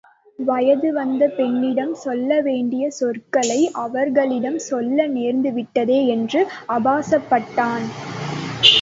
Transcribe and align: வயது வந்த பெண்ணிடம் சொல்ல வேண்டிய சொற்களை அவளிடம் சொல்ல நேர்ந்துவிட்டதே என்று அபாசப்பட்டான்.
வயது 0.39 0.93
வந்த 0.93 1.27
பெண்ணிடம் 1.27 1.93
சொல்ல 1.95 2.39
வேண்டிய 2.41 2.89
சொற்களை 2.91 3.59
அவளிடம் 3.83 4.59
சொல்ல 4.69 5.07
நேர்ந்துவிட்டதே 5.07 5.99
என்று 6.07 6.41
அபாசப்பட்டான். 6.69 7.87